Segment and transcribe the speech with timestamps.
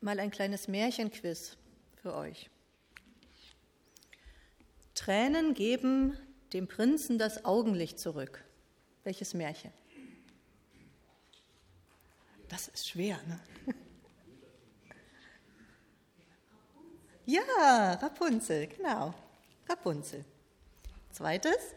[0.00, 1.56] mal ein kleines Märchenquiz
[2.02, 2.48] für euch.
[4.94, 6.16] Tränen geben
[6.52, 8.44] dem Prinzen das Augenlicht zurück.
[9.04, 9.72] Welches Märchen?
[12.48, 13.40] Das ist schwer, ne?
[17.28, 19.12] Ja, Rapunzel, genau.
[19.68, 20.24] Rapunzel.
[21.10, 21.74] Zweites,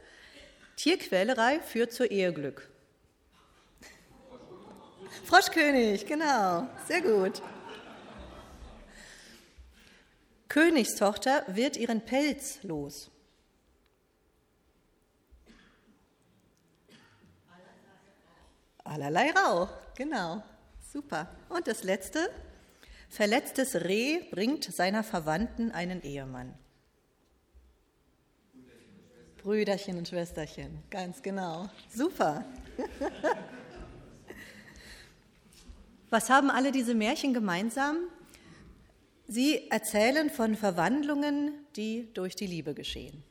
[0.75, 2.68] Tierquälerei führt zu Eheglück.
[5.25, 7.41] Froschkönig, genau, sehr gut.
[10.47, 13.11] Königstochter wird ihren Pelz los.
[18.83, 20.41] Allerlei Rauch, genau,
[20.91, 21.29] super.
[21.49, 22.31] Und das letzte,
[23.07, 26.57] verletztes Reh bringt seiner Verwandten einen Ehemann.
[29.37, 32.43] Brüderchen und Schwesterchen, ganz genau, super.
[36.09, 37.97] Was haben alle diese Märchen gemeinsam?
[39.27, 43.23] Sie erzählen von Verwandlungen, die durch die Liebe geschehen.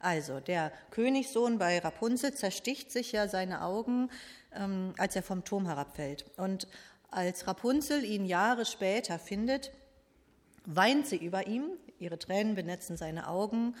[0.00, 4.10] Also, der Königssohn bei Rapunzel zersticht sich ja seine Augen,
[4.52, 6.24] ähm, als er vom Turm herabfällt.
[6.36, 6.66] Und
[7.10, 9.70] als Rapunzel ihn Jahre später findet,
[10.64, 13.76] weint sie über ihm, ihre Tränen benetzen seine Augen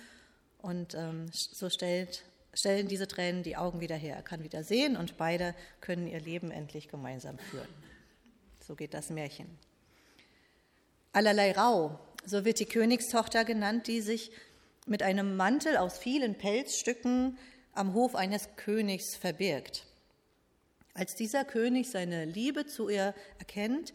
[0.58, 4.16] und ähm, so stellt, stellen diese Tränen die Augen wieder her.
[4.16, 7.68] Er kann wieder sehen und beide können ihr Leben endlich gemeinsam führen.
[8.60, 9.46] So geht das Märchen.
[11.12, 14.30] Allerlei Rau, so wird die Königstochter genannt, die sich
[14.86, 17.38] mit einem Mantel aus vielen Pelzstücken
[17.72, 19.86] am Hof eines Königs verbirgt.
[20.94, 23.92] Als dieser König seine Liebe zu ihr erkennt,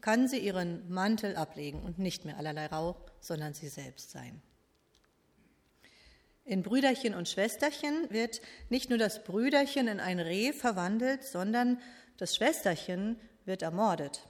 [0.00, 4.40] kann sie ihren Mantel ablegen und nicht mehr allerlei Rauch, sondern sie selbst sein.
[6.48, 11.78] In Brüderchen und Schwesterchen wird nicht nur das Brüderchen in ein Reh verwandelt, sondern
[12.16, 14.26] das Schwesterchen wird ermordet.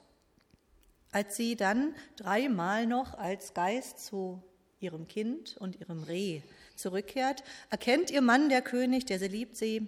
[1.12, 4.42] Als sie dann dreimal noch als Geist zu
[4.80, 6.42] ihrem Kind und ihrem Reh
[6.74, 9.86] zurückkehrt, erkennt ihr Mann, der König, der sie liebt, sie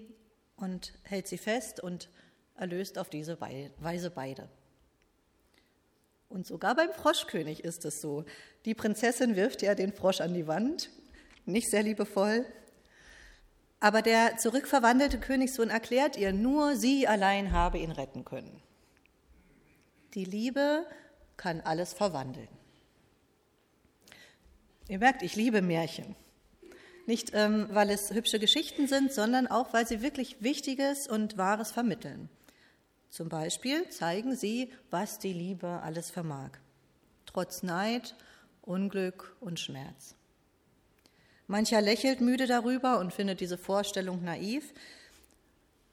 [0.55, 2.10] und hält sie fest und
[2.55, 4.49] erlöst auf diese Weise beide.
[6.28, 8.25] Und sogar beim Froschkönig ist es so.
[8.66, 10.91] Die Prinzessin wirft ja den Frosch an die Wand,
[11.47, 12.45] nicht sehr liebevoll.
[13.81, 18.62] Aber der zurückverwandelte Königssohn erklärt ihr, nur sie allein habe ihn retten können.
[20.15, 20.84] Die Liebe
[21.37, 22.49] kann alles verwandeln.
[24.89, 26.17] Ihr merkt, ich liebe Märchen.
[27.06, 31.71] Nicht, ähm, weil es hübsche Geschichten sind, sondern auch, weil sie wirklich Wichtiges und Wahres
[31.71, 32.29] vermitteln.
[33.09, 36.50] Zum Beispiel zeigen sie, was die Liebe alles vermag.
[37.27, 38.15] Trotz Neid,
[38.62, 40.15] Unglück und Schmerz.
[41.50, 44.72] Mancher lächelt müde darüber und findet diese Vorstellung naiv,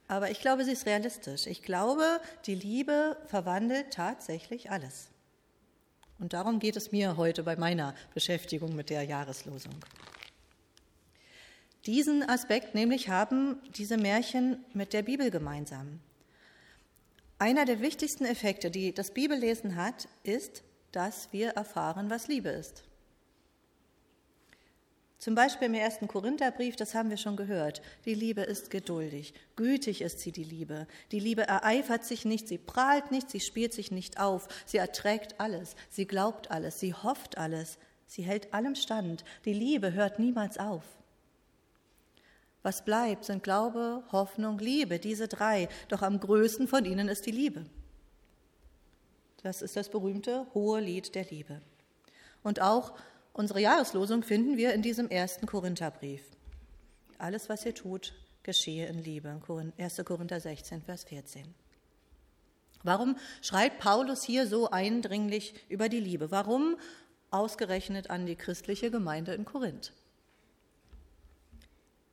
[0.08, 1.48] aber ich glaube, sie ist realistisch.
[1.48, 5.10] Ich glaube, die Liebe verwandelt tatsächlich alles.
[6.20, 9.74] Und darum geht es mir heute bei meiner Beschäftigung mit der Jahreslosung.
[11.88, 16.00] Diesen Aspekt nämlich haben diese Märchen mit der Bibel gemeinsam.
[17.40, 22.84] Einer der wichtigsten Effekte, die das Bibellesen hat, ist, dass wir erfahren, was Liebe ist.
[25.20, 27.82] Zum Beispiel im ersten Korintherbrief, das haben wir schon gehört.
[28.06, 30.88] Die Liebe ist geduldig, gütig ist sie, die Liebe.
[31.12, 35.40] Die Liebe ereifert sich nicht, sie prahlt nicht, sie spielt sich nicht auf, sie erträgt
[35.40, 39.26] alles, sie glaubt alles, sie hofft alles, sie hält allem stand.
[39.46, 40.84] Die Liebe hört niemals auf.
[42.62, 45.68] Was bleibt, sind Glaube, Hoffnung, Liebe, diese drei.
[45.88, 47.66] Doch am größten von ihnen ist die Liebe.
[49.42, 51.62] Das ist das berühmte hohe Lied der Liebe.
[52.44, 52.94] Und auch
[53.38, 56.24] Unsere Jahreslosung finden wir in diesem ersten Korintherbrief.
[57.20, 59.40] Alles, was ihr tut, geschehe in Liebe.
[59.78, 60.02] 1.
[60.06, 61.46] Korinther 16, Vers 14.
[62.82, 66.32] Warum schreibt Paulus hier so eindringlich über die Liebe?
[66.32, 66.78] Warum
[67.30, 69.94] ausgerechnet an die christliche Gemeinde in Korinth?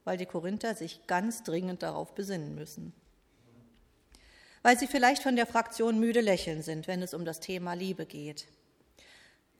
[0.04, 2.92] Weil die Korinther sich ganz dringend darauf besinnen müssen.
[4.62, 8.04] Weil sie vielleicht von der Fraktion müde lächeln sind, wenn es um das Thema Liebe
[8.04, 8.46] geht.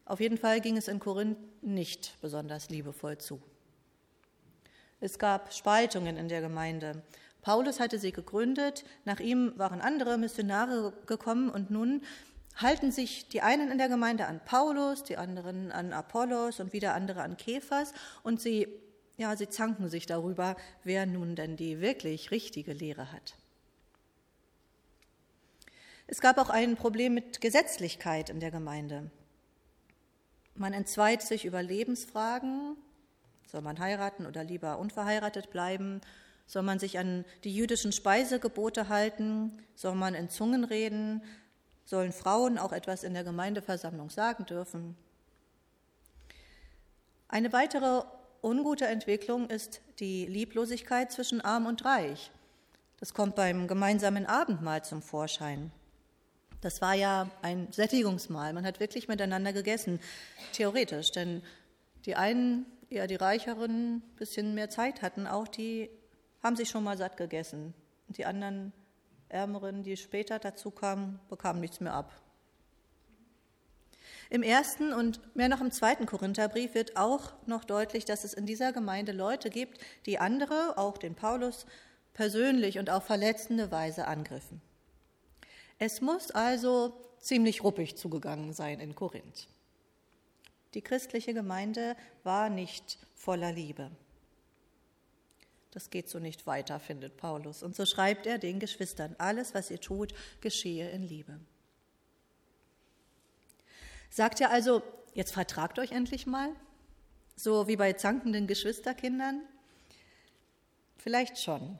[0.07, 3.41] Auf jeden Fall ging es in Korinth nicht besonders liebevoll zu.
[5.01, 7.03] Es gab Spaltungen in der Gemeinde.
[7.43, 12.03] Paulus hatte sie gegründet, nach ihm waren andere Missionare gekommen und nun
[12.57, 16.95] halten sich die einen in der Gemeinde an Paulus, die anderen an Apollos und wieder
[16.95, 17.93] andere an Kephas
[18.23, 18.69] und sie,
[19.17, 23.35] ja, sie zanken sich darüber, wer nun denn die wirklich richtige Lehre hat.
[26.07, 29.11] Es gab auch ein Problem mit Gesetzlichkeit in der Gemeinde.
[30.55, 32.77] Man entzweit sich über Lebensfragen.
[33.47, 36.01] Soll man heiraten oder lieber unverheiratet bleiben?
[36.47, 39.63] Soll man sich an die jüdischen Speisegebote halten?
[39.75, 41.23] Soll man in Zungen reden?
[41.85, 44.97] Sollen Frauen auch etwas in der Gemeindeversammlung sagen dürfen?
[47.29, 48.03] Eine weitere
[48.43, 52.31] ungute Entwicklung ist die Lieblosigkeit zwischen arm und reich.
[53.01, 55.73] Das kommt beim gemeinsamen Abendmahl zum Vorschein.
[56.65, 58.55] Das war ja ein Sättigungsmahl.
[58.55, 60.01] Man hat wirklich miteinander gegessen,
[60.55, 61.13] theoretisch.
[61.13, 61.43] Denn
[62.07, 65.91] die einen, eher die Reicheren, ein bisschen mehr Zeit hatten, auch die
[66.43, 67.75] haben sich schon mal satt gegessen.
[68.09, 68.73] Und die anderen
[69.29, 72.19] Ärmeren, die später dazu kamen, bekamen nichts mehr ab.
[74.31, 78.47] Im ersten und mehr noch im zweiten Korintherbrief wird auch noch deutlich, dass es in
[78.47, 81.67] dieser Gemeinde Leute gibt, die andere, auch den Paulus,
[82.15, 84.63] persönlich und auf verletzende Weise angriffen.
[85.87, 89.49] Es muss also ziemlich ruppig zugegangen sein in Korinth.
[90.73, 93.91] Die christliche Gemeinde war nicht voller Liebe.
[95.73, 97.63] Das geht so nicht weiter, findet Paulus.
[97.63, 101.39] Und so schreibt er den Geschwistern, alles, was ihr tut, geschehe in Liebe.
[104.09, 104.81] Sagt er also,
[105.13, 106.49] jetzt vertragt euch endlich mal,
[107.37, 109.43] so wie bei zankenden Geschwisterkindern?
[110.97, 111.79] Vielleicht schon.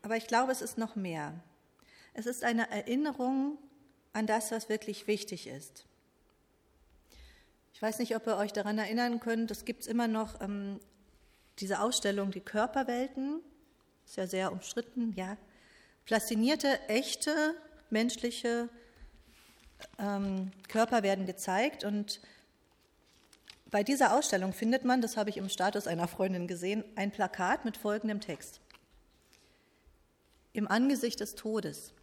[0.00, 1.38] Aber ich glaube, es ist noch mehr.
[2.14, 3.58] Es ist eine Erinnerung
[4.12, 5.84] an das, was wirklich wichtig ist.
[7.74, 10.78] Ich weiß nicht, ob ihr euch daran erinnern könnt, es gibt immer noch ähm,
[11.58, 13.40] diese Ausstellung Die Körperwelten,
[14.06, 15.36] ist ja sehr umstritten, ja.
[16.04, 17.54] Plastinierte, echte
[17.90, 18.68] menschliche
[19.98, 22.20] ähm, Körper werden gezeigt und
[23.70, 27.64] bei dieser Ausstellung findet man, das habe ich im Status einer Freundin gesehen, ein Plakat
[27.64, 28.60] mit folgendem Text.
[30.52, 31.93] Im Angesicht des Todes.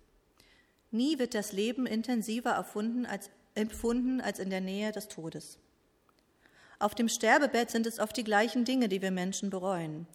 [0.92, 5.58] Nie wird das Leben intensiver erfunden als, empfunden als in der Nähe des Todes.
[6.80, 10.08] Auf dem Sterbebett sind es oft die gleichen Dinge, die wir Menschen bereuen.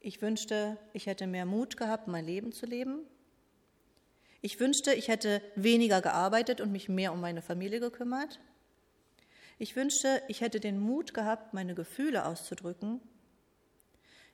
[0.00, 3.00] Ich wünschte, ich hätte mehr Mut gehabt, mein Leben zu leben.
[4.40, 8.38] Ich wünschte, ich hätte weniger gearbeitet und mich mehr um meine Familie gekümmert.
[9.58, 13.00] Ich wünschte, ich hätte den Mut gehabt, meine Gefühle auszudrücken.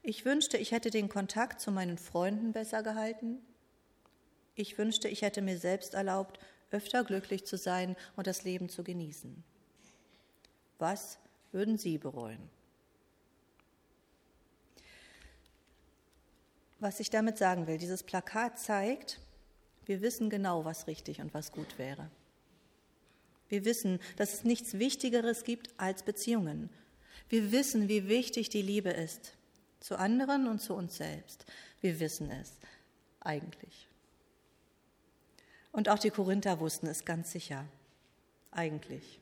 [0.03, 3.39] Ich wünschte, ich hätte den Kontakt zu meinen Freunden besser gehalten.
[4.55, 6.39] Ich wünschte, ich hätte mir selbst erlaubt,
[6.71, 9.43] öfter glücklich zu sein und das Leben zu genießen.
[10.79, 11.19] Was
[11.53, 12.51] würden Sie bereuen?
[16.81, 19.21] Was ich damit sagen will, dieses Plakat zeigt,
[19.87, 22.11] wir wissen genau, was richtig und was gut wäre.
[23.49, 26.71] Wir wissen, dass es nichts Wichtigeres gibt als Beziehungen.
[27.29, 29.37] Wir wissen, wie wichtig die Liebe ist,
[29.81, 31.47] zu anderen und zu uns selbst.
[31.81, 32.59] Wir wissen es
[33.21, 33.89] eigentlich.
[35.75, 37.65] Und auch die Korinther wussten es ganz sicher.
[38.53, 39.19] Eigentlich.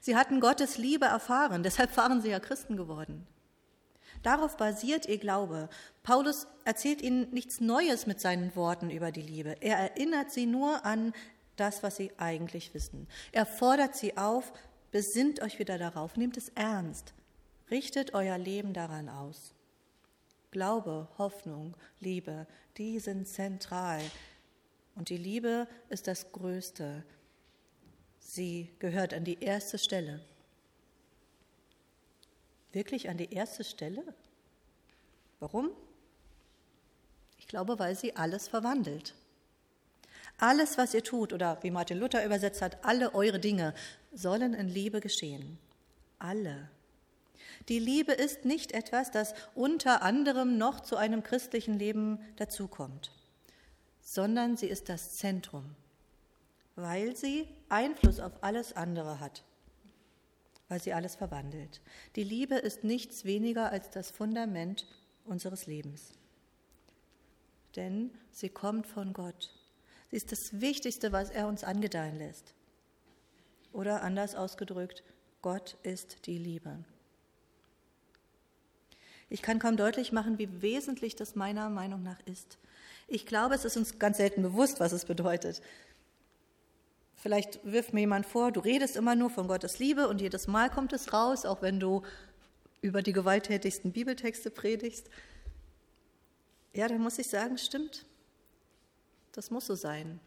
[0.00, 3.26] Sie hatten Gottes Liebe erfahren, deshalb waren sie ja Christen geworden.
[4.22, 5.68] Darauf basiert ihr Glaube.
[6.02, 9.56] Paulus erzählt ihnen nichts Neues mit seinen Worten über die Liebe.
[9.60, 11.12] Er erinnert sie nur an
[11.56, 13.06] das, was sie eigentlich wissen.
[13.30, 14.54] Er fordert sie auf,
[14.90, 17.12] besinnt euch wieder darauf, nehmt es ernst,
[17.70, 19.54] richtet euer Leben daran aus.
[20.52, 22.46] Glaube, Hoffnung, Liebe,
[22.78, 24.00] die sind zentral.
[25.00, 27.02] Und die Liebe ist das Größte.
[28.18, 30.20] Sie gehört an die erste Stelle.
[32.72, 34.02] Wirklich an die erste Stelle?
[35.38, 35.70] Warum?
[37.38, 39.14] Ich glaube, weil sie alles verwandelt.
[40.36, 43.72] Alles, was ihr tut, oder wie Martin Luther übersetzt hat, alle eure Dinge
[44.12, 45.58] sollen in Liebe geschehen.
[46.18, 46.68] Alle.
[47.70, 53.12] Die Liebe ist nicht etwas, das unter anderem noch zu einem christlichen Leben dazukommt
[54.00, 55.76] sondern sie ist das Zentrum,
[56.76, 59.44] weil sie Einfluss auf alles andere hat,
[60.68, 61.80] weil sie alles verwandelt.
[62.16, 64.86] Die Liebe ist nichts weniger als das Fundament
[65.24, 66.12] unseres Lebens.
[67.76, 69.54] Denn sie kommt von Gott.
[70.10, 72.54] Sie ist das Wichtigste, was er uns angedeihen lässt.
[73.72, 75.04] Oder anders ausgedrückt,
[75.42, 76.84] Gott ist die Liebe.
[79.28, 82.58] Ich kann kaum deutlich machen, wie wesentlich das meiner Meinung nach ist.
[83.12, 85.60] Ich glaube, es ist uns ganz selten bewusst, was es bedeutet.
[87.16, 90.70] Vielleicht wirft mir jemand vor, du redest immer nur von Gottes Liebe und jedes Mal
[90.70, 92.02] kommt es raus, auch wenn du
[92.82, 95.10] über die gewalttätigsten Bibeltexte predigst.
[96.72, 98.06] Ja, dann muss ich sagen, stimmt.
[99.32, 100.20] Das muss so sein.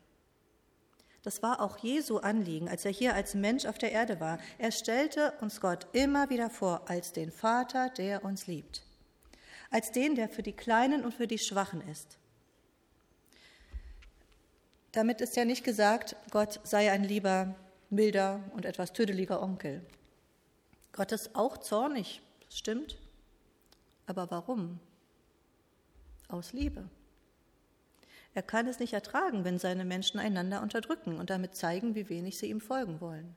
[1.22, 4.40] Das war auch Jesu Anliegen, als er hier als Mensch auf der Erde war.
[4.58, 8.84] Er stellte uns Gott immer wieder vor als den Vater, der uns liebt.
[9.72, 12.18] Als den, der für die Kleinen und für die Schwachen ist.
[14.94, 17.56] Damit ist ja nicht gesagt, Gott sei ein lieber,
[17.90, 19.82] milder und etwas tüdeliger Onkel.
[20.92, 23.00] Gott ist auch zornig, das stimmt.
[24.06, 24.80] Aber warum?
[26.28, 26.88] Aus Liebe.
[28.36, 32.38] Er kann es nicht ertragen, wenn seine Menschen einander unterdrücken und damit zeigen, wie wenig
[32.38, 33.36] sie ihm folgen wollen.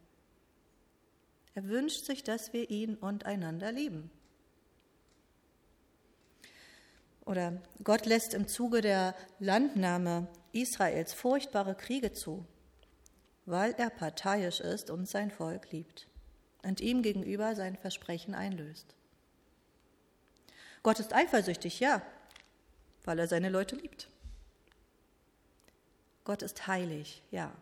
[1.54, 4.10] Er wünscht sich, dass wir ihn und einander lieben.
[7.26, 12.46] Oder Gott lässt im Zuge der Landnahme Israels furchtbare Kriege zu,
[13.44, 16.08] weil er parteiisch ist und sein Volk liebt
[16.62, 18.94] und ihm gegenüber sein Versprechen einlöst.
[20.82, 22.00] Gott ist eifersüchtig, ja,
[23.04, 24.08] weil er seine Leute liebt.
[26.24, 27.52] Gott ist heilig, ja.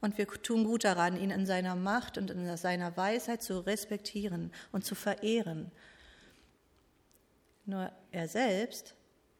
[0.00, 4.52] Und wir tun gut daran, ihn in seiner Macht und in seiner Weisheit zu respektieren
[4.72, 5.70] und zu verehren.
[7.70, 8.96] Nur er selbst,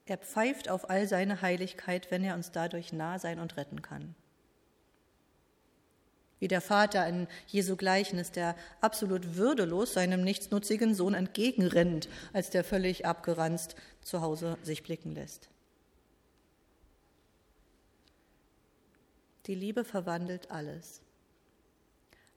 [0.07, 4.15] er pfeift auf all seine Heiligkeit, wenn er uns dadurch nah sein und retten kann.
[6.39, 12.63] Wie der Vater in Jesu Gleichnis, der absolut würdelos seinem nichtsnutzigen Sohn entgegenrennt, als der
[12.63, 15.49] völlig abgeranzt zu Hause sich blicken lässt.
[19.47, 21.03] Die Liebe verwandelt alles.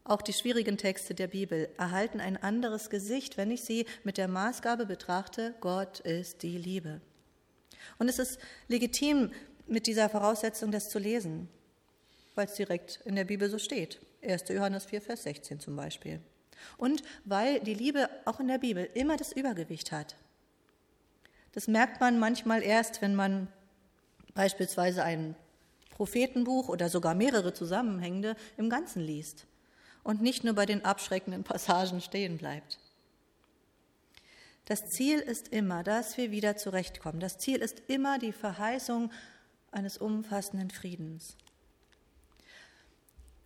[0.06, 4.28] Auch die schwierigen Texte der Bibel erhalten ein anderes Gesicht, wenn ich sie mit der
[4.28, 7.00] Maßgabe betrachte, Gott ist die Liebe.
[8.00, 9.32] Und es ist legitim,
[9.66, 11.48] mit dieser Voraussetzung das zu lesen,
[12.36, 14.02] weil es direkt in der Bibel so steht.
[14.22, 14.50] 1.
[14.50, 16.20] Johannes 4, Vers 16 zum Beispiel.
[16.78, 20.18] Und weil die Liebe auch in der Bibel immer das Übergewicht hat.
[21.54, 23.48] Das merkt man manchmal erst, wenn man
[24.34, 25.36] beispielsweise ein
[25.92, 29.48] Prophetenbuch oder sogar mehrere zusammenhängende im Ganzen liest
[30.04, 32.80] und nicht nur bei den abschreckenden Passagen stehen bleibt.
[34.66, 37.20] Das Ziel ist immer, dass wir wieder zurechtkommen.
[37.20, 39.12] Das Ziel ist immer die Verheißung
[39.72, 41.36] eines umfassenden Friedens.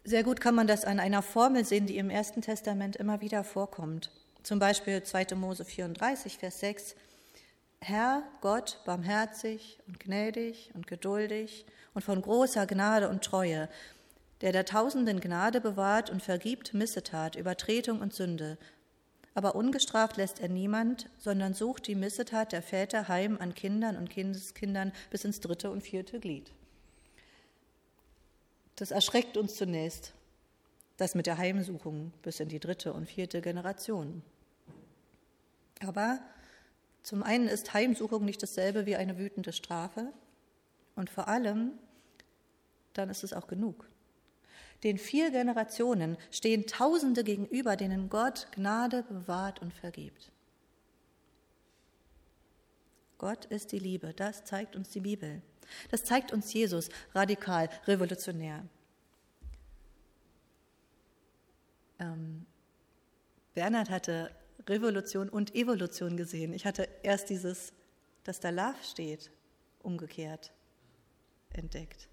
[0.04, 3.44] Sehr gut kann man das an einer Formel sehen, die im Ersten Testament immer wieder
[3.44, 4.12] vorkommt.
[4.44, 5.36] Zum Beispiel 2.
[5.36, 6.96] Mose 34, Vers 6.
[7.82, 13.70] Herr Gott, barmherzig und gnädig und geduldig und von großer Gnade und Treue,
[14.42, 18.58] der der Tausenden Gnade bewahrt und vergibt Missetat, Übertretung und Sünde.
[19.34, 24.10] Aber ungestraft lässt er niemand, sondern sucht die Missetat der Väter heim an Kindern und
[24.10, 26.52] Kindeskindern bis ins dritte und vierte Glied.
[28.76, 30.14] Das erschreckt uns zunächst,
[30.98, 34.22] das mit der Heimsuchung bis in die dritte und vierte Generation.
[35.86, 36.20] Aber
[37.04, 40.12] zum einen ist Heimsuchung nicht dasselbe wie eine wütende Strafe
[40.96, 41.74] und vor allem,
[42.94, 43.88] dann ist es auch genug.
[44.84, 50.32] Den vier Generationen stehen Tausende gegenüber, denen Gott Gnade bewahrt und vergibt.
[53.18, 55.42] Gott ist die Liebe, das zeigt uns die Bibel.
[55.90, 58.64] Das zeigt uns Jesus radikal, revolutionär.
[62.00, 62.46] Ähm,
[63.54, 64.32] Bernhard hatte
[64.68, 66.54] Revolution und Evolution gesehen.
[66.54, 67.74] Ich hatte erst dieses,
[68.24, 69.32] dass da Love steht,
[69.82, 70.52] umgekehrt
[71.54, 72.08] entdeckt.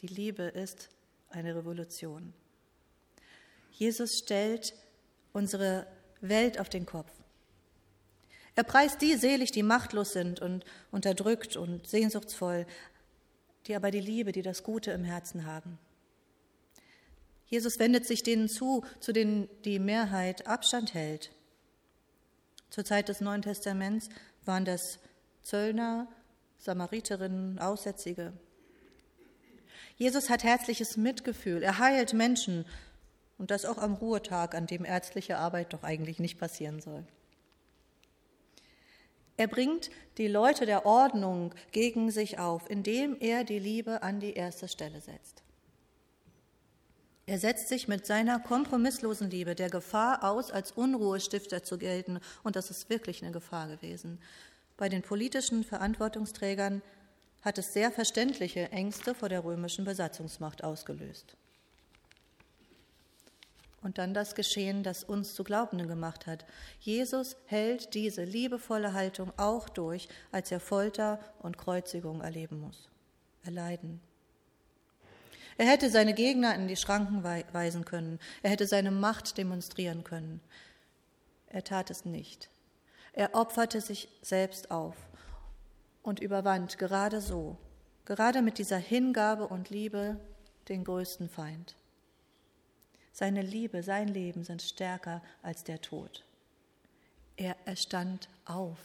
[0.00, 0.90] Die Liebe ist
[1.30, 2.32] eine Revolution.
[3.72, 4.74] Jesus stellt
[5.32, 5.86] unsere
[6.20, 7.10] Welt auf den Kopf.
[8.54, 12.66] Er preist die selig, die machtlos sind und unterdrückt und sehnsuchtsvoll,
[13.66, 15.78] die aber die Liebe, die das Gute im Herzen haben.
[17.46, 21.30] Jesus wendet sich denen zu, zu denen die Mehrheit Abstand hält.
[22.70, 24.08] Zur Zeit des Neuen Testaments
[24.44, 24.98] waren das
[25.42, 26.06] Zöllner,
[26.58, 28.32] Samariterinnen, Aussätzige.
[29.98, 32.64] Jesus hat herzliches Mitgefühl, er heilt Menschen
[33.36, 37.04] und das auch am Ruhetag, an dem ärztliche Arbeit doch eigentlich nicht passieren soll.
[39.36, 44.34] Er bringt die Leute der Ordnung gegen sich auf, indem er die Liebe an die
[44.34, 45.42] erste Stelle setzt.
[47.26, 52.56] Er setzt sich mit seiner kompromisslosen Liebe der Gefahr aus, als Unruhestifter zu gelten, und
[52.56, 54.18] das ist wirklich eine Gefahr gewesen.
[54.76, 56.82] Bei den politischen Verantwortungsträgern
[57.42, 61.36] hat es sehr verständliche Ängste vor der römischen Besatzungsmacht ausgelöst.
[63.80, 66.44] Und dann das Geschehen, das uns zu Glaubenden gemacht hat.
[66.80, 72.88] Jesus hält diese liebevolle Haltung auch durch, als er Folter und Kreuzigung erleben muss,
[73.44, 74.00] erleiden.
[75.58, 78.18] Er hätte seine Gegner in die Schranken weisen können.
[78.42, 80.40] Er hätte seine Macht demonstrieren können.
[81.48, 82.48] Er tat es nicht.
[83.12, 84.94] Er opferte sich selbst auf
[86.08, 87.58] und überwand gerade so,
[88.06, 90.18] gerade mit dieser Hingabe und Liebe
[90.68, 91.76] den größten Feind.
[93.12, 96.24] Seine Liebe, sein Leben sind stärker als der Tod.
[97.36, 98.78] Er erstand auf.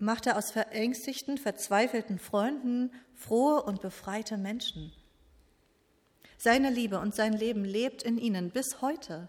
[0.00, 4.92] machte aus verängstigten, verzweifelten Freunden frohe und befreite Menschen.
[6.36, 9.28] Seine Liebe und sein Leben lebt in ihnen bis heute.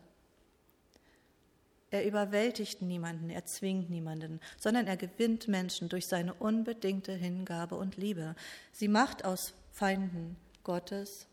[1.96, 7.96] Er überwältigt niemanden, er zwingt niemanden, sondern er gewinnt Menschen durch seine unbedingte Hingabe und
[7.96, 8.36] Liebe.
[8.74, 10.36] Sie macht aus Feinden
[10.66, 11.26] Gottes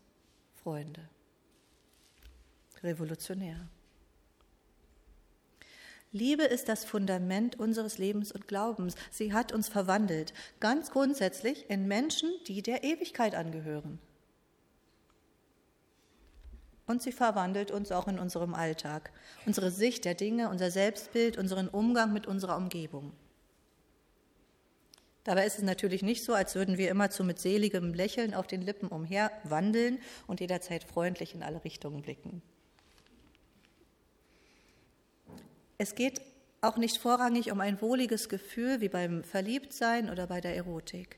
[0.63, 1.01] Freunde.
[2.81, 3.67] Revolutionär.
[6.13, 8.95] Liebe ist das Fundament unseres Lebens und Glaubens.
[9.11, 13.99] Sie hat uns verwandelt, ganz grundsätzlich in Menschen, die der Ewigkeit angehören.
[16.93, 19.11] Und sie verwandelt uns auch in unserem Alltag,
[19.47, 23.13] unsere Sicht der Dinge, unser Selbstbild, unseren Umgang mit unserer Umgebung.
[25.23, 28.61] Dabei ist es natürlich nicht so, als würden wir immerzu mit seligem Lächeln auf den
[28.61, 29.97] Lippen umher wandeln
[30.27, 32.43] und jederzeit freundlich in alle Richtungen blicken.
[35.79, 36.21] Es geht
[36.61, 41.17] auch nicht vorrangig um ein wohliges Gefühl wie beim Verliebtsein oder bei der Erotik,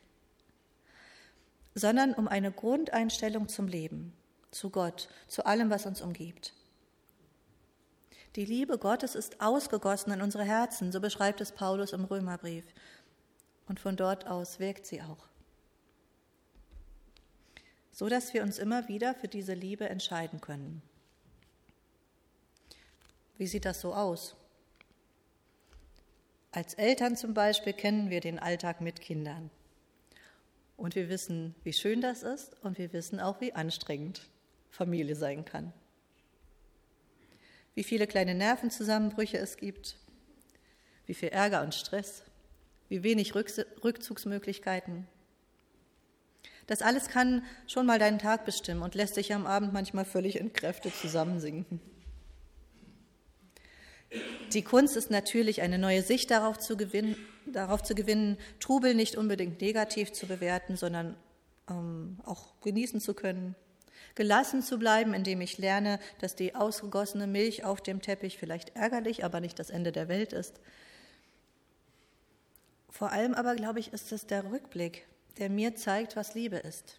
[1.74, 4.14] sondern um eine Grundeinstellung zum Leben,
[4.56, 6.54] zu Gott, zu allem, was uns umgibt.
[8.38, 12.64] Die Liebe Gottes ist ausgegossen in unsere Herzen, so beschreibt es Paulus im Römerbrief.
[13.68, 15.28] Und von dort aus wirkt sie auch.
[17.92, 20.82] So dass wir uns immer wieder für diese Liebe entscheiden können.
[23.38, 24.36] Wie sieht das so aus?
[26.52, 29.50] Als Eltern zum Beispiel kennen wir den Alltag mit Kindern.
[30.78, 34.30] Und wir wissen, wie schön das ist und wir wissen auch, wie anstrengend
[34.76, 35.72] Familie sein kann.
[37.74, 39.98] Wie viele kleine Nervenzusammenbrüche es gibt,
[41.06, 42.24] wie viel Ärger und Stress,
[42.90, 45.08] wie wenig Rückzugsmöglichkeiten.
[46.68, 50.38] Das alles kann schon mal deinen Tag bestimmen und lässt sich am Abend manchmal völlig
[50.38, 51.80] in Kräfte zusammensinken.
[54.54, 57.16] Die Kunst ist natürlich, eine neue Sicht darauf zu gewinnen,
[57.46, 61.16] darauf zu gewinnen Trubel nicht unbedingt negativ zu bewerten, sondern
[61.70, 63.56] ähm, auch genießen zu können.
[64.16, 69.26] Gelassen zu bleiben, indem ich lerne, dass die ausgegossene Milch auf dem Teppich vielleicht ärgerlich,
[69.26, 70.62] aber nicht das Ende der Welt ist.
[72.90, 75.06] Vor allem aber, glaube ich, ist es der Rückblick,
[75.38, 76.98] der mir zeigt, was Liebe ist.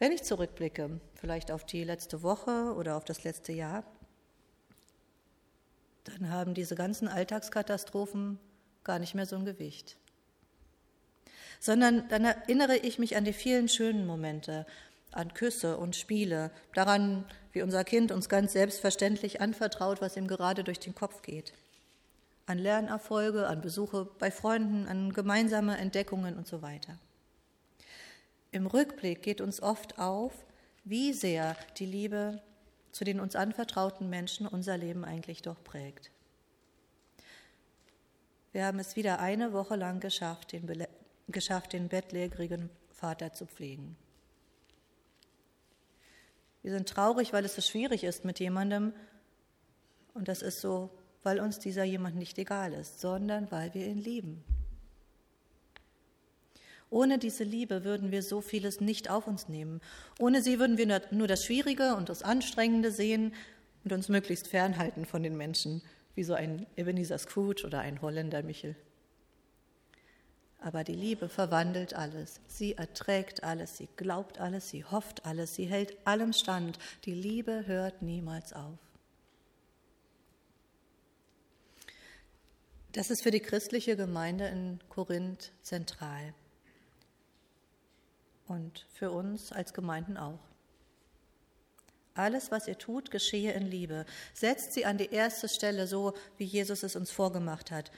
[0.00, 3.84] Wenn ich zurückblicke, vielleicht auf die letzte Woche oder auf das letzte Jahr,
[6.04, 8.40] dann haben diese ganzen Alltagskatastrophen
[8.82, 9.96] gar nicht mehr so ein Gewicht.
[11.60, 14.66] Sondern dann erinnere ich mich an die vielen schönen Momente,
[15.12, 20.64] an Küsse und Spiele, daran, wie unser Kind uns ganz selbstverständlich anvertraut, was ihm gerade
[20.64, 21.52] durch den Kopf geht.
[22.46, 26.98] An Lernerfolge, an Besuche bei Freunden, an gemeinsame Entdeckungen und so weiter.
[28.52, 30.32] Im Rückblick geht uns oft auf,
[30.84, 32.42] wie sehr die Liebe
[32.92, 36.10] zu den uns anvertrauten Menschen unser Leben eigentlich doch prägt.
[38.52, 40.88] Wir haben es wieder eine Woche lang geschafft, den, Be
[41.28, 43.96] geschafft, den bettlägerigen Vater zu pflegen.
[46.62, 48.92] Wir sind traurig, weil es so schwierig ist mit jemandem.
[50.14, 50.90] Und das ist so,
[51.22, 54.44] weil uns dieser jemand nicht egal ist, sondern weil wir ihn lieben.
[56.90, 59.80] Ohne diese Liebe würden wir so vieles nicht auf uns nehmen.
[60.18, 63.32] Ohne sie würden wir nur das Schwierige und das Anstrengende sehen
[63.84, 65.82] und uns möglichst fernhalten von den Menschen,
[66.16, 68.74] wie so ein Ebenezer Scrooge oder ein Holländer Michel.
[70.60, 72.40] Aber die Liebe verwandelt alles.
[72.46, 76.78] Sie erträgt alles, sie glaubt alles, sie hofft alles, sie hält allem stand.
[77.06, 78.78] Die Liebe hört niemals auf.
[82.92, 86.34] Das ist für die christliche Gemeinde in Korinth zentral
[88.48, 90.40] und für uns als Gemeinden auch.
[92.14, 94.04] Alles, was ihr tut, geschehe in Liebe.
[94.34, 97.92] Setzt sie an die erste Stelle, so wie Jesus es uns vorgemacht hat.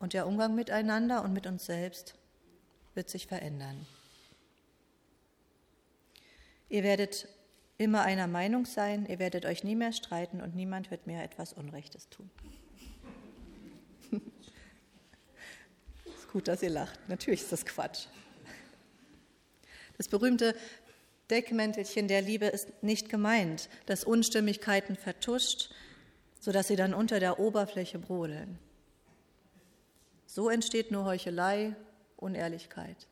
[0.00, 2.14] Und der Umgang miteinander und mit uns selbst
[2.94, 3.86] wird sich verändern.
[6.68, 7.28] Ihr werdet
[7.78, 11.52] immer einer Meinung sein, ihr werdet euch nie mehr streiten und niemand wird mehr etwas
[11.52, 12.30] Unrechtes tun.
[16.04, 16.98] ist gut, dass ihr lacht.
[17.08, 18.06] Natürlich ist das Quatsch.
[19.96, 20.54] Das berühmte
[21.28, 25.70] Deckmäntelchen der Liebe ist nicht gemeint, das Unstimmigkeiten vertuscht,
[26.40, 28.58] sodass sie dann unter der Oberfläche brodeln.
[30.32, 31.74] So entsteht nur Heuchelei,
[32.16, 33.08] Unehrlichkeit.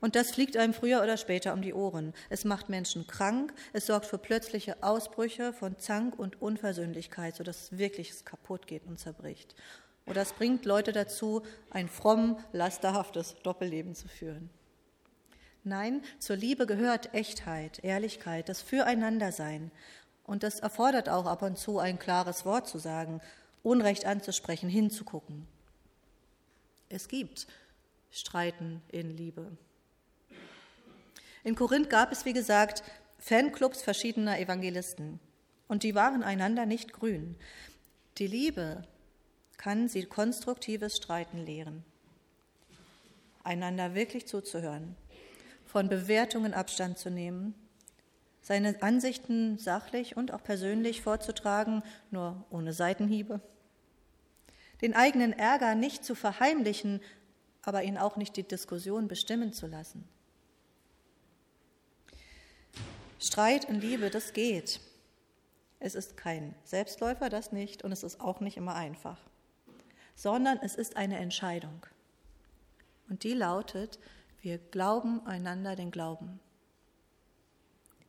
[0.00, 2.14] Und das fliegt einem früher oder später um die Ohren.
[2.30, 8.24] Es macht Menschen krank, es sorgt für plötzliche Ausbrüche von Zank und Unversöhnlichkeit, sodass wirklich
[8.24, 9.56] kaputt geht und zerbricht.
[10.06, 14.50] Oder es bringt Leute dazu, ein fromm, lasterhaftes Doppelleben zu führen.
[15.64, 19.72] Nein, zur Liebe gehört Echtheit, Ehrlichkeit, das Füreinandersein.
[20.22, 23.20] Und das erfordert auch ab und zu ein klares Wort zu sagen,
[23.64, 25.48] Unrecht anzusprechen, hinzugucken.
[26.90, 27.48] Es gibt
[28.12, 29.50] Streiten in Liebe.
[31.42, 32.84] In Korinth gab es, wie gesagt,
[33.18, 35.18] Fanclubs verschiedener Evangelisten.
[35.66, 37.36] Und die waren einander nicht grün.
[38.18, 38.82] Die Liebe
[39.56, 41.84] kann sie konstruktives Streiten lehren.
[43.44, 44.94] Einander wirklich zuzuhören,
[45.64, 47.54] von Bewertungen Abstand zu nehmen,
[48.42, 53.40] seine Ansichten sachlich und auch persönlich vorzutragen, nur ohne Seitenhiebe,
[54.84, 57.00] den eigenen Ärger nicht zu verheimlichen,
[57.62, 60.06] aber ihn auch nicht die Diskussion bestimmen zu lassen.
[63.18, 64.80] Streit und Liebe, das geht.
[65.80, 69.16] Es ist kein Selbstläufer, das nicht, und es ist auch nicht immer einfach,
[70.16, 71.86] sondern es ist eine Entscheidung.
[73.08, 73.98] Und die lautet,
[74.42, 76.40] wir glauben einander den Glauben.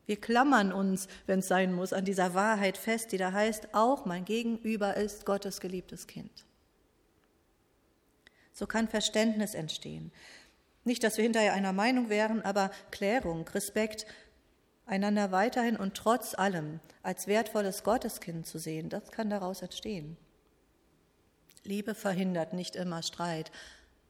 [0.08, 4.06] Wir klammern uns, wenn es sein muss, an dieser Wahrheit fest, die da heißt, auch
[4.06, 6.46] mein Gegenüber ist Gottes geliebtes Kind.
[8.56, 10.14] So kann Verständnis entstehen.
[10.86, 14.06] Nicht, dass wir hinterher einer Meinung wären, aber Klärung, Respekt,
[14.86, 20.16] einander weiterhin und trotz allem als wertvolles Gotteskind zu sehen, das kann daraus entstehen.
[21.64, 23.52] Liebe verhindert nicht immer Streit,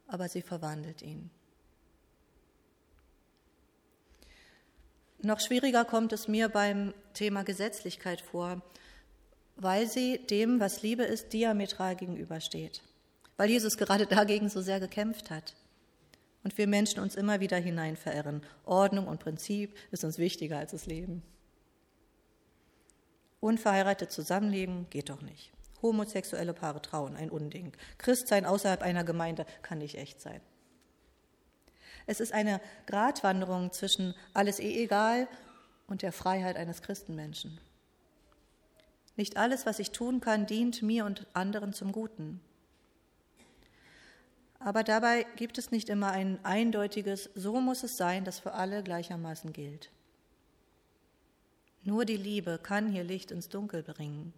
[0.08, 1.32] aber sie verwandelt ihn.
[5.20, 8.62] Noch schwieriger kommt es mir beim Thema Gesetzlichkeit vor,
[9.56, 12.84] weil sie dem, was Liebe ist, diametral gegenübersteht,
[13.38, 15.56] weil Jesus gerade dagegen so sehr gekämpft hat
[16.44, 18.44] und wir Menschen uns immer wieder hinein verirren.
[18.66, 21.24] Ordnung und Prinzip ist uns wichtiger als das Leben.
[23.40, 25.52] Unverheiratet zusammenleben geht doch nicht.
[25.82, 27.74] Homosexuelle Paare trauen, ein Unding.
[27.98, 30.42] Christsein außerhalb einer Gemeinde kann nicht echt sein.
[32.08, 35.28] Es ist eine Gratwanderung zwischen alles eh egal
[35.88, 37.60] und der Freiheit eines Christenmenschen.
[39.16, 42.42] Nicht alles, was ich tun kann, dient mir und anderen zum Guten.
[44.66, 48.82] Aber dabei gibt es nicht immer ein eindeutiges, so muss es sein, das für alle
[48.82, 49.92] gleichermaßen gilt.
[51.84, 54.34] Nur die Liebe kann hier Licht ins Dunkel bringen.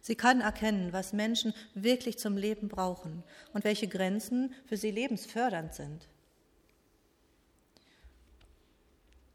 [0.00, 3.22] Sie kann erkennen, was Menschen wirklich zum Leben brauchen
[3.52, 6.08] und welche Grenzen für sie lebensfördernd sind.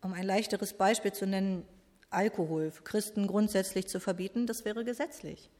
[0.02, 1.64] Um ein leichteres Beispiel zu nennen,
[2.10, 5.52] Alkohol für Christen grundsätzlich zu verbieten, das wäre gesetzlich.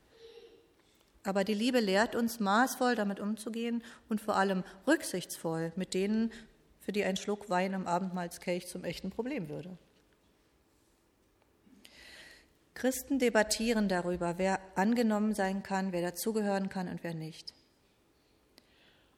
[1.24, 6.32] Aber die Liebe lehrt uns, maßvoll damit umzugehen und vor allem rücksichtsvoll mit denen,
[6.80, 9.78] für die ein Schluck Wein am Abendmahlskelch zum echten Problem würde.
[12.74, 17.54] Christen debattieren darüber, wer angenommen sein kann, wer dazugehören kann und wer nicht.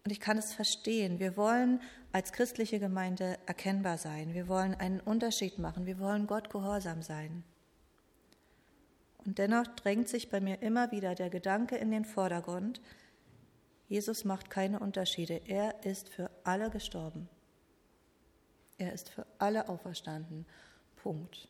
[0.03, 1.19] Und ich kann es verstehen.
[1.19, 4.33] Wir wollen als christliche Gemeinde erkennbar sein.
[4.33, 5.85] Wir wollen einen Unterschied machen.
[5.85, 7.45] Wir wollen Gott gehorsam sein.
[9.25, 12.81] Und dennoch drängt sich bei mir immer wieder der Gedanke in den Vordergrund,
[13.87, 15.41] Jesus macht keine Unterschiede.
[15.45, 17.29] Er ist für alle gestorben.
[18.77, 20.45] Er ist für alle auferstanden.
[20.95, 21.47] Punkt.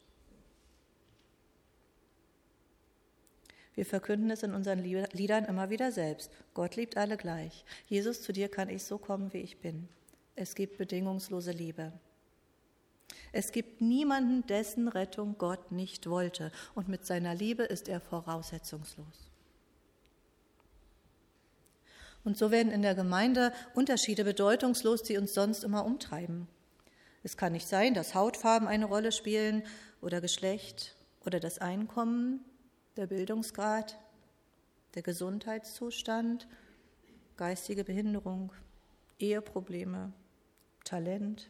[3.76, 6.32] Wir verkünden es in unseren Liedern immer wieder selbst.
[6.54, 7.66] Gott liebt alle gleich.
[7.88, 9.88] Jesus, zu dir kann ich so kommen, wie ich bin.
[10.36, 11.94] Es gibt bedingungslose Liebe.
[13.34, 16.52] Es gibt niemanden, dessen Rettung Gott nicht wollte.
[16.76, 19.32] Und mit seiner Liebe ist er voraussetzungslos.
[22.24, 26.48] Und so werden in der Gemeinde Unterschiede bedeutungslos, die uns sonst immer umtreiben.
[27.24, 29.64] Es kann nicht sein, dass Hautfarben eine Rolle spielen
[30.00, 32.46] oder Geschlecht oder das Einkommen
[32.98, 33.98] der Bildungsgrad,
[34.94, 36.48] der Gesundheitszustand,
[37.36, 38.52] geistige Behinderung,
[39.20, 40.14] Eheprobleme,
[40.84, 41.50] Talent.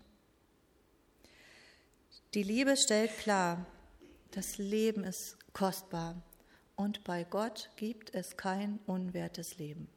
[2.34, 3.64] Die Liebe stellt klar,
[4.32, 6.20] das Leben ist kostbar
[6.76, 9.88] und bei Gott gibt es kein unwertes Leben.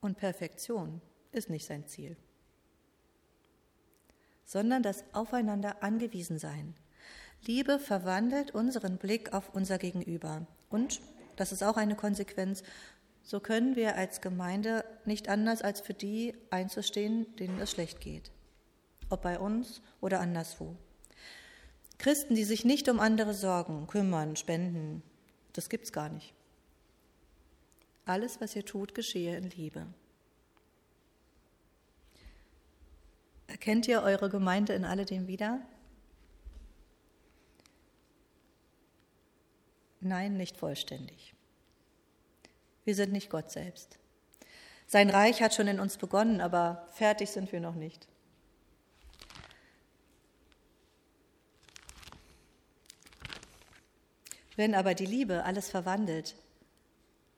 [0.00, 1.00] Und Perfektion
[1.32, 2.16] ist nicht sein Ziel,
[4.44, 6.74] sondern das Aufeinander angewiesen sein,
[7.42, 10.46] Liebe verwandelt unseren Blick auf unser Gegenüber.
[10.68, 11.00] Und,
[11.36, 12.62] das ist auch eine Konsequenz,
[13.22, 18.30] so können wir als Gemeinde nicht anders als für die einzustehen, denen es schlecht geht.
[19.08, 20.76] Ob bei uns oder anderswo.
[21.98, 25.02] Christen, die sich nicht um andere sorgen, kümmern, spenden,
[25.52, 26.32] das gibt's gar nicht.
[28.06, 29.86] Alles, was ihr tut, geschehe in Liebe.
[33.46, 35.60] Erkennt ihr eure Gemeinde in alledem wieder?
[40.00, 41.34] Nein, nicht vollständig.
[42.84, 43.98] Wir sind nicht Gott selbst.
[44.86, 48.08] Sein Reich hat schon in uns begonnen, aber fertig sind wir noch nicht.
[54.56, 56.34] Wenn aber die Liebe alles verwandelt,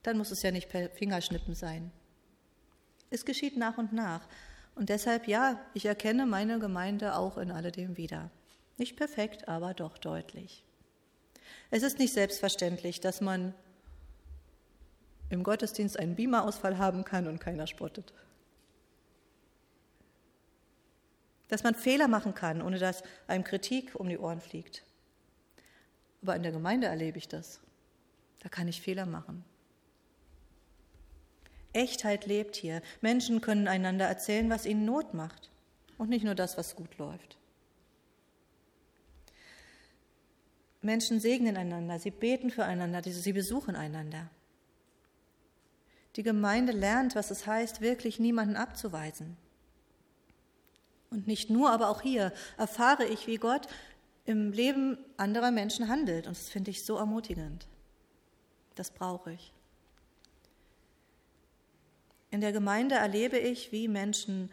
[0.03, 1.93] dann muss es ja nicht per Fingerschnippen sein.
[3.11, 4.27] Es geschieht nach und nach.
[4.75, 8.31] Und deshalb, ja, ich erkenne meine Gemeinde auch in alledem wieder.
[8.79, 10.65] Nicht perfekt, aber doch deutlich.
[11.71, 13.55] Es ist nicht selbstverständlich, dass man
[15.33, 18.13] im Gottesdienst einen Beamerausfall haben kann und keiner spottet.
[21.49, 24.85] Dass man Fehler machen kann, ohne dass einem Kritik um die Ohren fliegt.
[26.21, 27.61] Aber in der Gemeinde erlebe ich das.
[28.41, 29.43] Da kann ich Fehler machen.
[31.73, 32.83] Echtheit lebt hier.
[33.01, 35.51] Menschen können einander erzählen, was ihnen Not macht
[35.97, 37.39] und nicht nur das, was gut läuft.
[40.83, 44.29] Menschen segnen einander, sie beten füreinander, sie besuchen einander.
[46.17, 49.37] Die Gemeinde lernt, was es heißt, wirklich niemanden abzuweisen.
[51.11, 53.67] Und nicht nur, aber auch hier erfahre ich, wie Gott
[54.25, 56.27] im Leben anderer Menschen handelt.
[56.27, 57.67] Und das finde ich so ermutigend.
[58.75, 59.53] Das brauche ich.
[62.31, 64.51] In der Gemeinde erlebe ich, wie Menschen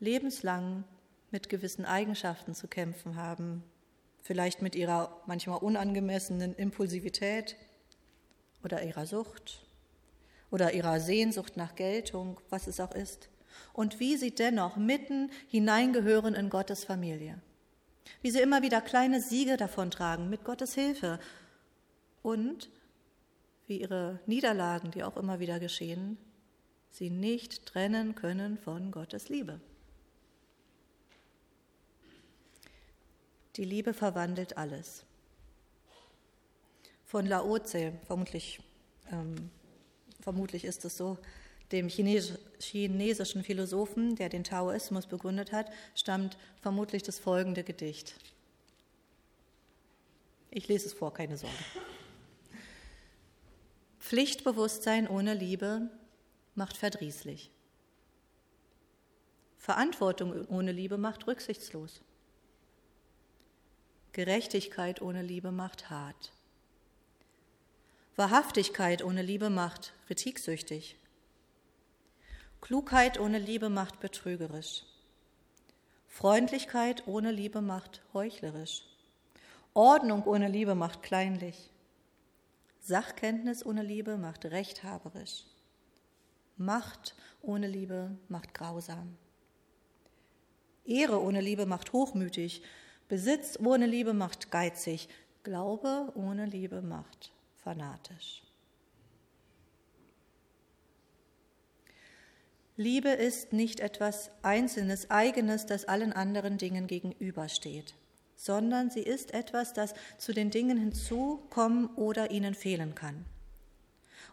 [0.00, 0.84] lebenslang
[1.30, 3.62] mit gewissen Eigenschaften zu kämpfen haben,
[4.20, 7.56] vielleicht mit ihrer manchmal unangemessenen Impulsivität
[8.62, 9.64] oder ihrer Sucht
[10.52, 13.30] oder ihrer Sehnsucht nach Geltung, was es auch ist,
[13.72, 17.40] und wie sie dennoch mitten hineingehören in Gottes Familie.
[18.20, 21.18] Wie sie immer wieder kleine Siege davontragen mit Gottes Hilfe
[22.22, 22.68] und
[23.66, 26.18] wie ihre Niederlagen, die auch immer wieder geschehen,
[26.90, 29.58] sie nicht trennen können von Gottes Liebe.
[33.56, 35.04] Die Liebe verwandelt alles.
[37.06, 38.60] Von Laoze, vermutlich,
[39.10, 39.50] ähm,
[40.22, 41.18] vermutlich ist es so,
[41.72, 48.14] dem chinesischen Philosophen, der den Taoismus begründet hat, stammt vermutlich das folgende Gedicht.
[50.50, 51.56] Ich lese es vor, keine Sorge.
[53.98, 55.88] Pflichtbewusstsein ohne Liebe
[56.54, 57.50] macht verdrießlich.
[59.56, 62.02] Verantwortung ohne Liebe macht rücksichtslos.
[64.12, 66.32] Gerechtigkeit ohne Liebe macht hart.
[68.14, 70.98] Wahrhaftigkeit ohne Liebe macht kritiksüchtig.
[72.60, 74.84] Klugheit ohne Liebe macht betrügerisch.
[76.08, 78.84] Freundlichkeit ohne Liebe macht heuchlerisch.
[79.72, 81.70] Ordnung ohne Liebe macht kleinlich.
[82.80, 85.44] Sachkenntnis ohne Liebe macht rechthaberisch.
[86.58, 89.16] Macht ohne Liebe macht grausam.
[90.84, 92.62] Ehre ohne Liebe macht hochmütig.
[93.08, 95.08] Besitz ohne Liebe macht geizig.
[95.44, 98.42] Glaube ohne Liebe macht fanatisch.
[102.76, 107.94] Liebe ist nicht etwas Einzelnes, Eigenes, das allen anderen Dingen gegenübersteht,
[108.34, 113.24] sondern sie ist etwas, das zu den Dingen hinzukommen oder ihnen fehlen kann.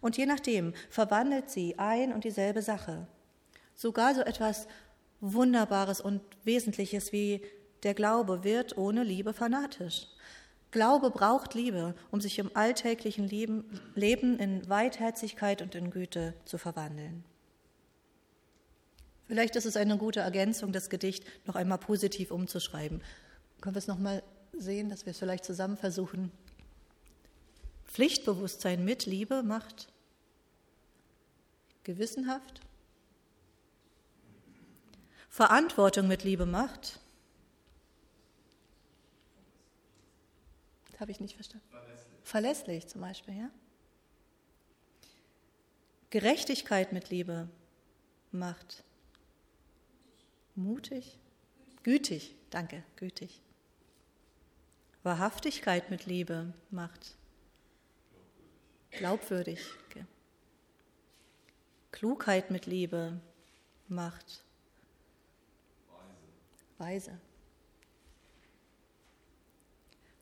[0.01, 3.07] Und je nachdem verwandelt sie ein und dieselbe Sache.
[3.75, 4.67] Sogar so etwas
[5.19, 7.41] Wunderbares und Wesentliches wie
[7.83, 10.07] der Glaube wird ohne Liebe fanatisch.
[10.71, 17.23] Glaube braucht Liebe, um sich im alltäglichen Leben in Weitherzigkeit und in Güte zu verwandeln.
[19.27, 23.01] Vielleicht ist es eine gute Ergänzung, das Gedicht noch einmal positiv umzuschreiben.
[23.61, 24.23] Können wir es noch mal
[24.57, 26.31] sehen, dass wir es vielleicht zusammen versuchen?
[27.85, 29.87] Pflichtbewusstsein mit Liebe macht
[31.83, 32.61] gewissenhaft.
[35.29, 36.99] Verantwortung mit Liebe macht.
[40.99, 41.65] Habe ich nicht verstanden.
[41.69, 42.19] Verlässlich.
[42.23, 43.49] Verlässlich zum Beispiel, ja.
[46.09, 47.49] Gerechtigkeit mit Liebe
[48.31, 48.83] macht.
[50.55, 51.17] Mutig.
[51.83, 53.41] Gütig, danke, gütig.
[55.03, 57.15] Wahrhaftigkeit mit Liebe macht
[58.91, 59.61] glaubwürdig.
[59.85, 60.05] Okay.
[61.91, 63.21] Klugheit mit Liebe
[63.87, 64.43] macht
[66.77, 67.19] weise.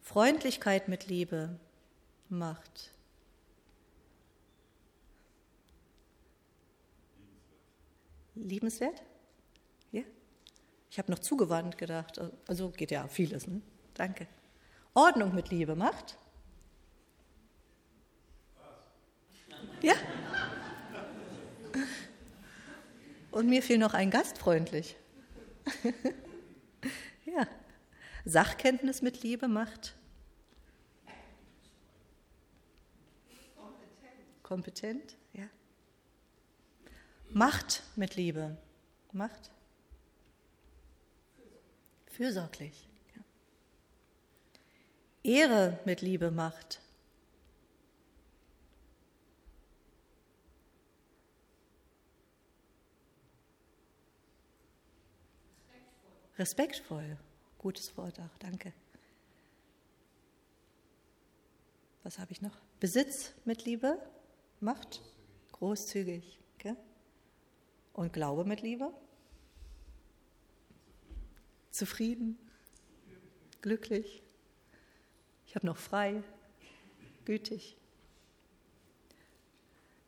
[0.07, 1.59] Freundlichkeit mit Liebe
[2.29, 2.93] macht
[8.35, 9.03] liebenswert.
[9.91, 10.03] Ja?
[10.89, 12.21] Ich habe noch zugewandt gedacht.
[12.47, 13.47] Also geht ja vieles.
[13.47, 13.61] Ne?
[13.95, 14.27] Danke.
[14.93, 16.17] Ordnung mit Liebe macht
[19.81, 19.93] Ja?
[23.31, 24.95] Und mir fiel noch ein gastfreundlich.
[27.25, 27.45] ja.
[28.23, 29.96] Sachkenntnis mit Liebe macht.
[34.47, 35.17] Kompetent.
[35.33, 35.43] Ja.
[37.31, 38.57] Macht mit Liebe.
[39.11, 39.51] Macht.
[42.05, 42.87] Fürsorglich.
[43.13, 43.21] Ja.
[45.23, 46.79] Ehre mit Liebe macht.
[56.37, 57.17] Respektvoll,
[57.57, 58.71] gutes Wort auch, danke.
[62.07, 62.57] was habe ich noch?
[62.79, 63.99] Besitz mit Liebe,
[64.59, 65.01] Macht,
[65.53, 66.39] großzügig.
[66.55, 66.75] Okay?
[67.93, 68.91] Und Glaube mit Liebe,
[71.71, 72.37] zufrieden,
[73.61, 74.23] glücklich.
[75.45, 76.23] Ich habe noch frei,
[77.25, 77.77] gütig.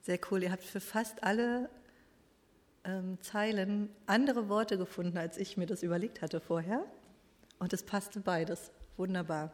[0.02, 0.44] Sehr cool.
[0.44, 1.70] Ihr habt für fast alle
[2.84, 6.86] ähm, Zeilen andere Worte gefunden, als ich mir das überlegt hatte vorher.
[7.60, 8.72] Und es passte beides.
[8.98, 9.54] Wunderbar.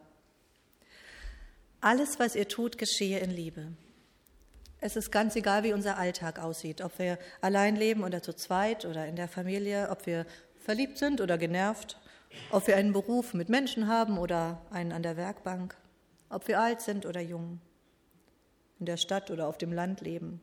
[1.80, 3.72] Alles, was ihr tut, geschehe in Liebe.
[4.80, 8.84] Es ist ganz egal, wie unser Alltag aussieht, ob wir allein leben oder zu zweit
[8.84, 10.26] oder in der Familie, ob wir
[10.58, 11.98] verliebt sind oder genervt,
[12.50, 15.76] ob wir einen Beruf mit Menschen haben oder einen an der Werkbank,
[16.28, 17.60] ob wir alt sind oder jung,
[18.78, 20.40] in der Stadt oder auf dem Land leben.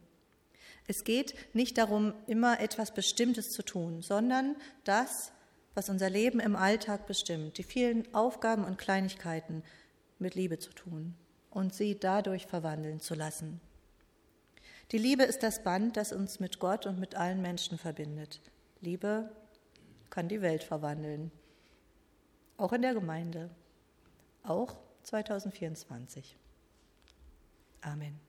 [0.87, 5.31] Es geht nicht darum, immer etwas Bestimmtes zu tun, sondern das,
[5.75, 9.63] was unser Leben im Alltag bestimmt, die vielen Aufgaben und Kleinigkeiten
[10.19, 11.15] mit Liebe zu tun
[11.51, 13.61] und sie dadurch verwandeln zu lassen.
[14.93, 18.39] Die Liebe ist das Band, das uns mit Gott und mit allen Menschen verbindet.
[18.79, 19.31] Liebe
[20.11, 21.31] kann die Welt verwandeln,
[22.57, 23.49] auch in der Gemeinde,
[24.43, 26.37] auch 2024.
[27.81, 28.19] Amen.